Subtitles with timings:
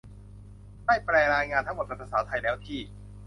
[0.85, 2.79] ได้แปลรายงานทั้งหมดเป็นภาษาไทยแล้ว ที่